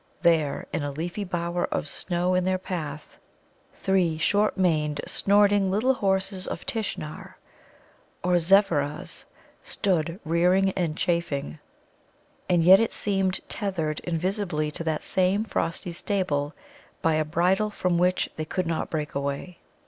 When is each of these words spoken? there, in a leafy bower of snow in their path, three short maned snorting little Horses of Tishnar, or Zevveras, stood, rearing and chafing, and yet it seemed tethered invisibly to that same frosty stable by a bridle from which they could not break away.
there, 0.23 0.65
in 0.73 0.81
a 0.81 0.91
leafy 0.91 1.23
bower 1.23 1.65
of 1.65 1.87
snow 1.87 2.33
in 2.33 2.43
their 2.43 2.57
path, 2.57 3.19
three 3.71 4.17
short 4.17 4.57
maned 4.57 4.99
snorting 5.05 5.69
little 5.69 5.93
Horses 5.93 6.47
of 6.47 6.65
Tishnar, 6.65 7.35
or 8.23 8.39
Zevveras, 8.39 9.25
stood, 9.61 10.19
rearing 10.25 10.71
and 10.71 10.97
chafing, 10.97 11.59
and 12.49 12.63
yet 12.63 12.79
it 12.79 12.93
seemed 12.93 13.41
tethered 13.47 13.99
invisibly 13.99 14.71
to 14.71 14.83
that 14.85 15.03
same 15.03 15.43
frosty 15.45 15.91
stable 15.91 16.55
by 17.03 17.13
a 17.13 17.23
bridle 17.23 17.69
from 17.69 17.99
which 17.99 18.27
they 18.37 18.45
could 18.45 18.65
not 18.65 18.89
break 18.89 19.13
away. 19.13 19.59